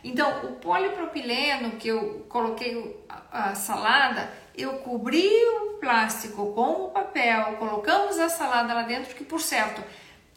[0.08, 7.58] Então, o polipropileno que eu coloquei a, salada, eu cobri o plástico com o papel,
[7.58, 9.84] colocamos a salada lá dentro, que por certo,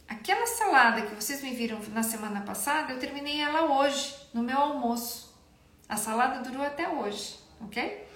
[0.09, 4.59] aquela salada que vocês me viram na semana passada, eu terminei ela hoje, no meu
[4.59, 5.33] almoço.
[5.89, 8.09] A salada durou até hoje, ok?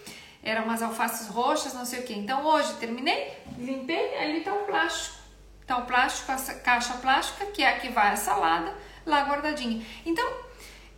[0.42, 2.14] Eram umas alfaces roxas, não sei o que.
[2.14, 5.22] Então hoje terminei, limpei, ali tá o plástico.
[5.66, 9.82] Tá o plástico, a caixa plástica, que é a que vai a salada, lá guardadinha.
[10.04, 10.43] Então,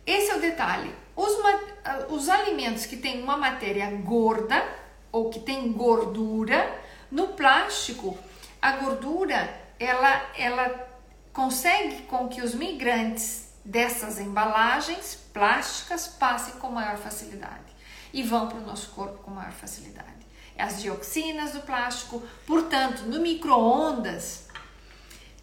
[0.07, 0.95] esse é o detalhe.
[1.15, 1.33] Os,
[2.09, 4.63] os alimentos que têm uma matéria gorda,
[5.11, 6.79] ou que tem gordura,
[7.11, 8.17] no plástico,
[8.61, 10.87] a gordura ela, ela
[11.33, 17.67] consegue com que os migrantes dessas embalagens plásticas passem com maior facilidade
[18.13, 20.07] e vão para o nosso corpo com maior facilidade.
[20.57, 24.47] As dioxinas do plástico, portanto, no micro-ondas,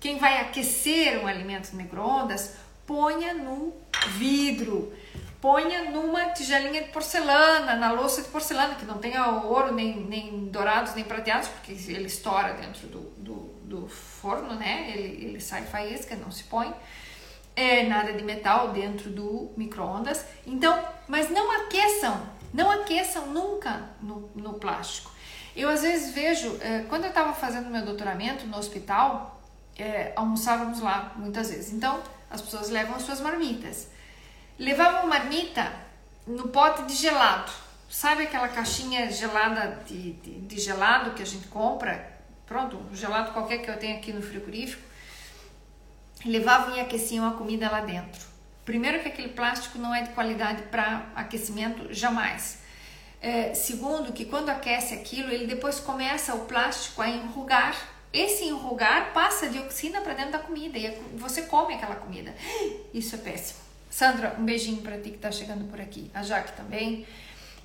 [0.01, 3.73] quem vai aquecer um alimento no micro-ondas, ponha no
[4.19, 4.93] vidro
[5.45, 10.47] ponha numa tigelinha de porcelana, na louça de porcelana, que não tenha ouro, nem, nem
[10.47, 14.91] dourados, nem prateados, porque ele estoura dentro do, do, do forno, né?
[14.95, 16.75] Ele, ele sai faísca, não se põe.
[17.55, 20.25] É, nada de metal dentro do micro-ondas.
[20.47, 25.13] Então, mas não aqueçam, não aqueçam nunca no, no plástico.
[25.55, 29.43] Eu às vezes vejo, é, quando eu estava fazendo meu doutoramento no hospital,
[29.77, 31.71] é, almoçávamos lá muitas vezes.
[31.71, 32.01] Então,
[32.35, 33.89] as pessoas levam as suas marmitas.
[34.59, 35.73] Levava uma marmita
[36.27, 37.51] no pote de gelado.
[37.89, 42.13] Sabe aquela caixinha gelada de, de, de gelado que a gente compra?
[42.45, 44.83] Pronto, um gelado qualquer que eu tenho aqui no frigorífico.
[46.25, 48.27] Levavam e aqueciam a comida lá dentro.
[48.65, 52.59] Primeiro que aquele plástico não é de qualidade para aquecimento, jamais.
[53.21, 57.77] É, segundo, que quando aquece aquilo, ele depois começa o plástico a enrugar.
[58.15, 62.33] Esse enrugar passa dioxina para dentro da comida e você come aquela comida.
[62.95, 63.59] Isso é péssimo.
[63.91, 66.09] Sandra, um beijinho para ti que está chegando por aqui.
[66.15, 67.05] A Jaque também,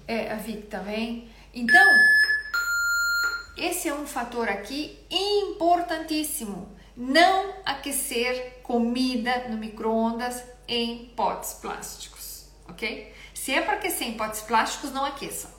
[0.08, 1.30] é, a Vic também.
[1.54, 1.88] Então,
[3.56, 6.68] esse é um fator aqui importantíssimo.
[6.98, 13.14] Não aquecer comida no micro-ondas em potes plásticos, ok?
[13.36, 15.52] Se é para aquecer em potes plásticos, não aqueçam.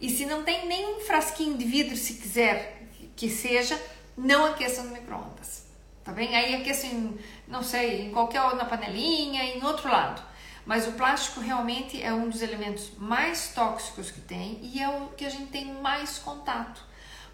[0.00, 2.82] E se não tem nenhum frasquinho de vidro, se quiser
[3.16, 3.78] que seja,
[4.18, 5.68] não aqueçam no micro-ondas
[6.08, 6.34] tá bem?
[6.34, 10.22] Aí aqueço em, não sei, em qualquer na panelinha, em outro lado.
[10.64, 15.08] Mas o plástico realmente é um dos elementos mais tóxicos que tem e é o
[15.08, 16.82] que a gente tem mais contato.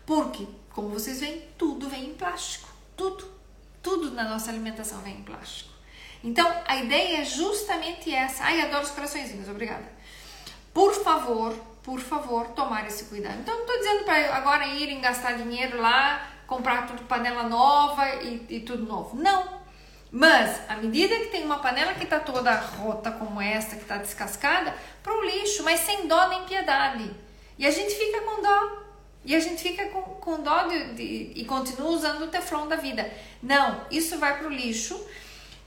[0.05, 2.69] Porque, como vocês veem, tudo vem em plástico.
[2.97, 3.33] Tudo.
[3.81, 5.71] Tudo na nossa alimentação vem em plástico.
[6.25, 8.43] Então, a ideia é justamente essa.
[8.43, 9.87] Ai, adoro os coraçõezinhos, obrigada.
[10.73, 13.39] Por favor, por favor, tomar esse cuidado.
[13.39, 18.47] Então, não estou dizendo para agora irem gastar dinheiro lá, comprar tudo panela nova e,
[18.49, 19.17] e tudo novo.
[19.17, 19.63] Não.
[20.11, 23.97] Mas, à medida que tem uma panela que está toda rota como esta, que está
[23.97, 24.73] descascada,
[25.03, 27.11] para o lixo, mas sem dó nem piedade.
[27.59, 28.85] E a gente fica com dó.
[29.25, 32.77] E a gente fica com, com dó de, de, e continua usando o teflon da
[32.77, 33.11] vida.
[33.43, 35.01] Não, isso vai para o lixo,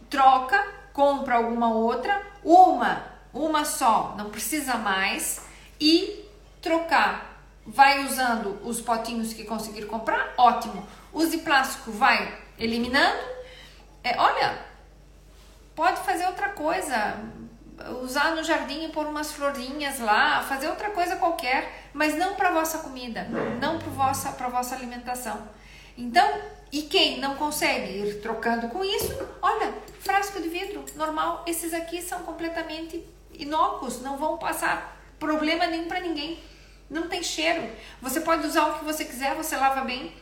[0.09, 3.03] troca, compra alguma outra, uma,
[3.33, 5.41] uma só, não precisa mais,
[5.79, 6.23] e
[6.61, 7.36] trocar.
[7.67, 10.87] Vai usando os potinhos que conseguir comprar, ótimo.
[11.13, 13.19] Use plástico, vai eliminando.
[14.03, 14.57] É, olha,
[15.75, 17.17] pode fazer outra coisa
[18.01, 22.79] usar no jardim pôr umas florinhas lá, fazer outra coisa qualquer, mas não para vossa
[22.79, 23.27] comida,
[23.59, 25.47] não para vossa para vossa alimentação.
[25.97, 26.41] Então,
[26.71, 32.01] e quem não consegue ir trocando com isso, olha, frasco de vidro normal, esses aqui
[32.01, 33.03] são completamente
[33.33, 36.39] inócuos, não vão passar problema nenhum para ninguém.
[36.89, 37.69] Não tem cheiro.
[38.01, 40.13] Você pode usar o que você quiser, você lava bem,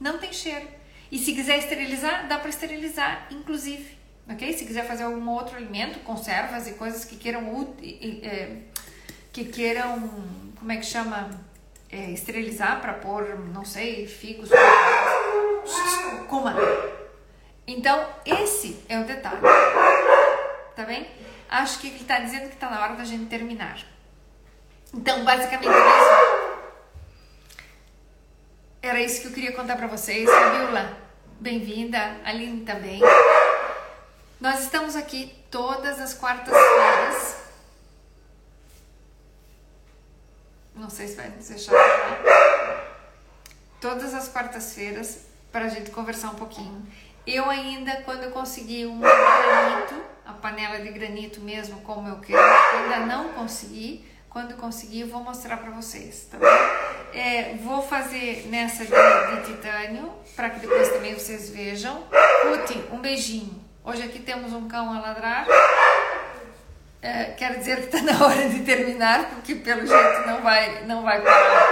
[0.00, 0.66] não tem cheiro.
[1.10, 4.52] E se quiser esterilizar, dá para esterilizar, inclusive ok?
[4.52, 7.42] Se quiser fazer algum outro alimento, conservas e coisas que queiram
[8.22, 8.56] é,
[9.32, 10.10] que queiram,
[10.58, 11.30] como é que chama,
[11.90, 14.50] é, esterilizar para pôr, não sei, figos,
[16.28, 16.54] cuma.
[17.66, 19.40] Então esse é o detalhe,
[20.76, 21.06] tá bem?
[21.48, 23.78] Acho que ele está dizendo que está na hora da gente terminar.
[24.96, 26.14] Então basicamente é isso.
[28.80, 30.96] Era isso que eu queria contar para vocês, Fabiola.
[31.40, 33.00] Bem-vinda, Aline também.
[34.40, 37.36] Nós estamos aqui todas as quartas-feiras.
[40.76, 41.72] Não sei se vai deixar
[43.80, 46.86] Todas as quartas-feiras para a gente conversar um pouquinho.
[47.26, 52.40] Eu ainda, quando eu consegui um granito, a panela de granito mesmo, como eu quero,
[52.40, 54.13] ainda não consegui.
[54.34, 56.46] Quando conseguir, eu vou mostrar para vocês, tá bom?
[57.16, 62.02] É, vou fazer nessa de, de titânio, para que depois também vocês vejam.
[62.42, 63.64] Putin, um beijinho.
[63.84, 65.46] Hoje aqui temos um cão a ladrar.
[67.00, 71.04] É, quero dizer que está na hora de terminar, porque pelo jeito não vai, não
[71.04, 71.68] vai parar.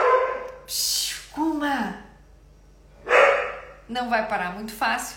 [1.33, 2.05] Kuma!
[3.89, 5.17] Não vai parar muito fácil.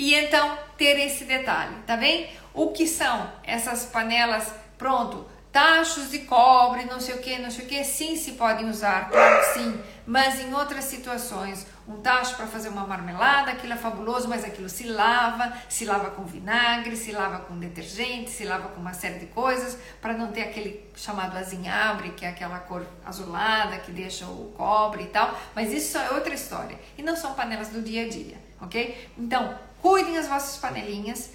[0.00, 2.28] E então ter esse detalhe, tá bem?
[2.52, 4.52] O que são essas panelas?
[4.76, 8.70] Pronto, Tachos de cobre, não sei o que, não sei o que, sim se podem
[8.70, 13.76] usar, claro sim, mas em outras situações, um tacho para fazer uma marmelada, aquilo é
[13.76, 18.68] fabuloso, mas aquilo se lava, se lava com vinagre, se lava com detergente, se lava
[18.68, 22.86] com uma série de coisas, para não ter aquele chamado azinhabre, que é aquela cor
[23.04, 27.34] azulada que deixa o cobre e tal, mas isso é outra história, e não são
[27.34, 29.10] panelas do dia a dia, ok?
[29.18, 31.30] Então, cuidem as vossas panelinhas,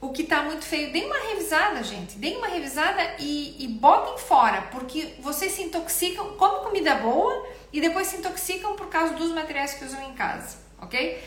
[0.00, 2.16] o que tá muito feio, deem uma revisada, gente.
[2.18, 7.80] Deem uma revisada e, e botem fora, porque vocês se intoxicam, comem comida boa e
[7.80, 11.20] depois se intoxicam por causa dos materiais que usam em casa, ok?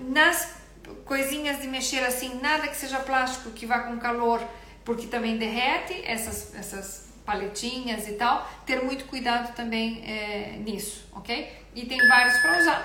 [0.00, 0.56] Um, nas
[1.04, 4.40] coisinhas de mexer assim, nada que seja plástico que vá com calor,
[4.84, 8.48] porque também derrete essas, essas paletinhas e tal.
[8.64, 11.52] Ter muito cuidado também é, nisso, ok?
[11.74, 12.82] E tem vários para usar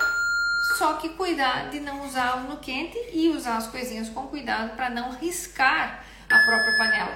[0.78, 4.88] só que cuidar de não usar no quente e usar as coisinhas com cuidado para
[4.88, 7.14] não riscar a própria panela.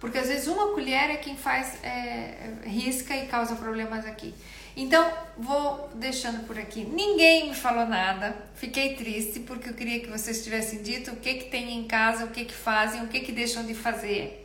[0.00, 4.34] Porque às vezes uma colher é quem faz é, risca e causa problemas aqui.
[4.76, 5.08] Então,
[5.38, 6.84] vou deixando por aqui.
[6.84, 8.36] Ninguém me falou nada.
[8.56, 12.24] Fiquei triste porque eu queria que vocês tivessem dito o que, que tem em casa,
[12.24, 14.44] o que, que fazem, o que, que deixam de fazer.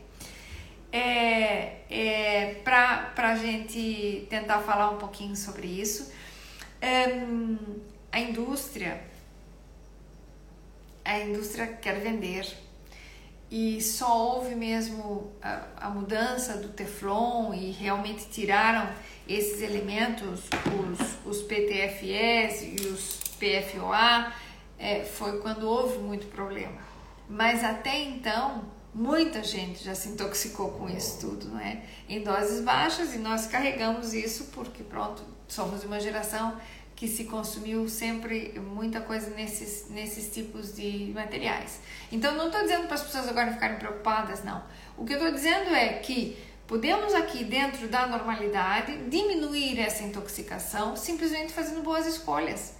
[0.92, 6.12] É, é, para a gente tentar falar um pouquinho sobre isso.
[6.82, 9.02] Um, a indústria,
[11.04, 12.46] a indústria quer vender
[13.50, 18.88] e só houve mesmo a, a, mudança do Teflon e realmente tiraram
[19.28, 24.32] esses elementos, os, os PTFEs e os PFOA,
[24.78, 26.80] é, foi quando houve muito problema.
[27.28, 28.64] Mas até então,
[28.94, 31.82] muita gente já se intoxicou com isso tudo, não é?
[32.08, 36.58] Em doses baixas e nós carregamos isso porque, pronto, somos uma geração
[36.96, 41.80] que se consumiu sempre muita coisa nesses, nesses tipos de materiais.
[42.12, 44.62] Então, não estou dizendo para as pessoas agora ficarem preocupadas, não.
[44.98, 46.36] O que eu estou dizendo é que
[46.66, 52.74] podemos aqui, dentro da normalidade, diminuir essa intoxicação simplesmente fazendo boas escolhas.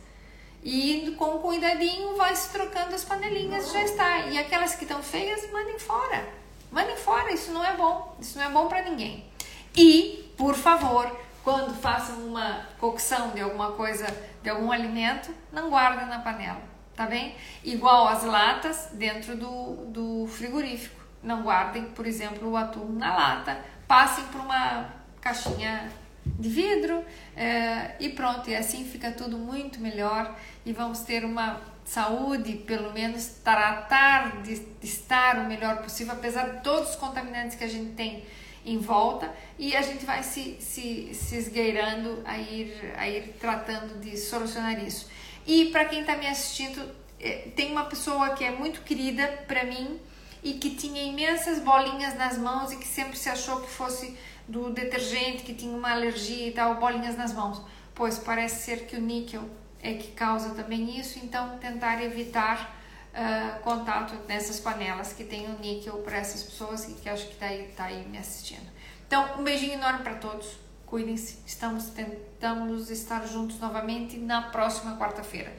[0.62, 4.26] E com cuidadinho, vai se trocando as panelinhas, já está.
[4.26, 6.28] E aquelas que estão feias, mandem fora.
[6.70, 8.16] Mandem fora, isso não é bom.
[8.20, 9.24] Isso não é bom para ninguém.
[9.76, 11.10] E, por favor,
[11.42, 14.06] quando façam uma cocção de alguma coisa,
[14.42, 16.60] de algum alimento, não guardem na panela.
[16.94, 17.34] tá bem?
[17.64, 21.00] Igual as latas dentro do, do frigorífico.
[21.22, 23.58] Não guardem, por exemplo, o atum na lata,
[23.88, 24.86] passem por uma
[25.20, 25.90] caixinha
[26.38, 27.04] de vidro
[27.36, 32.92] é, e pronto, e assim fica tudo muito melhor e vamos ter uma saúde, pelo
[32.92, 37.68] menos tratar de, de estar o melhor possível, apesar de todos os contaminantes que a
[37.68, 38.24] gente tem
[38.64, 43.98] em volta e a gente vai se, se, se esgueirando a ir, a ir tratando
[44.00, 45.08] de solucionar isso.
[45.46, 46.80] E para quem está me assistindo,
[47.18, 49.98] é, tem uma pessoa que é muito querida para mim
[50.42, 54.16] e que tinha imensas bolinhas nas mãos e que sempre se achou que fosse
[54.48, 57.62] do detergente, que tinha uma alergia e tal, bolinhas nas mãos.
[57.94, 59.48] Pois parece ser que o níquel
[59.82, 62.76] é que causa também isso, então tentar evitar
[63.14, 67.32] uh, contato nessas panelas que tem o níquel para essas pessoas que, que acho que
[67.34, 68.68] está aí, tá aí me assistindo.
[69.06, 75.52] Então, um beijinho enorme para todos, cuidem-se, estamos tentamos estar juntos novamente na próxima quarta-feira.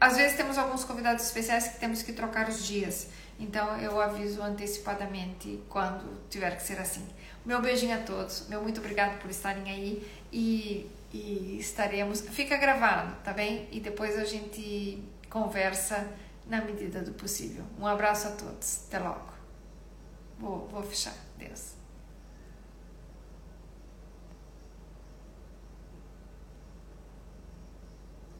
[0.00, 4.42] Às vezes temos alguns convidados especiais que temos que trocar os dias, então eu aviso
[4.42, 7.06] antecipadamente quando tiver que ser assim.
[7.44, 12.22] Meu beijinho a todos, meu muito obrigado por estarem aí e e estaremos.
[12.22, 13.68] Fica gravado, tá bem?
[13.70, 16.08] E depois a gente conversa
[16.46, 17.64] na medida do possível.
[17.78, 18.86] Um abraço a todos.
[18.88, 19.32] Até logo.
[20.38, 21.14] Vou, vou fechar.
[21.36, 21.74] Deus.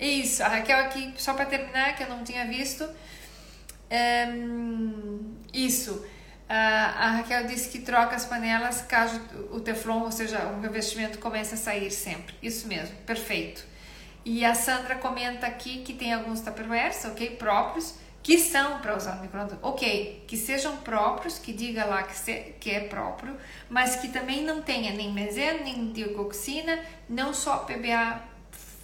[0.01, 2.89] Isso, a Raquel aqui, só para terminar, que eu não tinha visto.
[4.35, 6.05] Um, isso.
[6.55, 11.55] A Raquel disse que troca as panelas caso o teflon, ou seja, o revestimento comece
[11.55, 12.35] a sair sempre.
[12.43, 13.65] Isso mesmo, perfeito.
[14.25, 19.17] E a Sandra comenta aqui que tem alguns tupperwares, ok, próprios, que são para usar
[19.17, 19.59] no microondas.
[19.63, 23.37] Ok, que sejam próprios, que diga lá que, se, que é próprio,
[23.69, 26.79] mas que também não tenha nem benzeno, nem dioxina,
[27.09, 28.23] não só PBA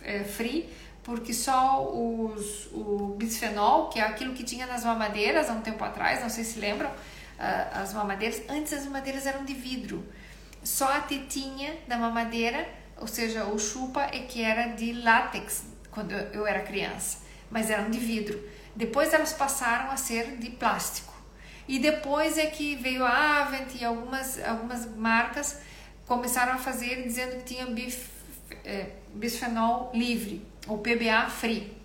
[0.02, 0.68] é, free,
[1.04, 5.84] porque só os, o bisfenol, que é aquilo que tinha nas mamadeiras há um tempo
[5.84, 6.90] atrás, não sei se lembram,
[7.38, 10.04] uh, as mamadeiras, antes as mamadeiras eram de vidro.
[10.62, 12.68] Só a tetinha da mamadeira,
[13.00, 17.18] ou seja, o chupa, é que era de látex quando eu era criança,
[17.50, 18.42] mas eram de vidro.
[18.74, 21.12] Depois elas passaram a ser de plástico.
[21.66, 25.60] E depois é que veio a Avent e algumas, algumas marcas
[26.06, 28.08] começaram a fazer dizendo que tinha bif,
[28.64, 31.76] é, bisfenol livre, ou PBA free.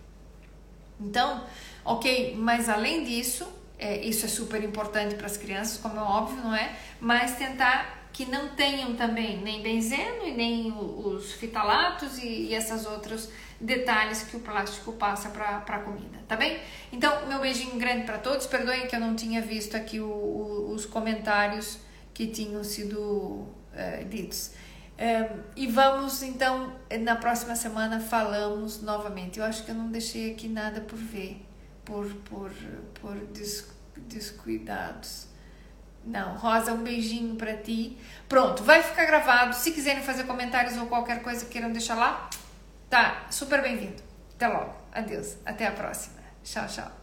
[1.00, 1.44] Então,
[1.84, 3.46] ok, mas além disso,
[3.84, 6.74] é, isso é super importante para as crianças, como é óbvio, não é?
[7.02, 12.86] Mas tentar que não tenham também nem benzeno e nem os fitalatos e, e esses
[12.86, 13.30] outros
[13.60, 16.60] detalhes que o plástico passa para a comida, tá bem?
[16.92, 18.46] Então, meu beijinho grande para todos.
[18.48, 21.80] Perdoem que eu não tinha visto aqui o, o, os comentários
[22.14, 24.52] que tinham sido é, ditos.
[24.98, 29.40] É, e vamos então, na próxima semana falamos novamente.
[29.40, 31.44] Eu acho que eu não deixei aqui nada por ver,
[31.84, 32.52] por, por,
[33.02, 33.18] por
[34.02, 35.28] descuidados.
[36.06, 37.98] Não, Rosa, um beijinho para ti.
[38.28, 39.56] Pronto, vai ficar gravado.
[39.56, 42.30] Se quiserem fazer comentários ou qualquer coisa queiram deixar lá,
[42.90, 44.02] tá super bem-vindo.
[44.36, 44.76] Até logo.
[44.92, 45.38] Adeus.
[45.46, 46.22] Até a próxima.
[46.44, 47.03] Tchau, tchau.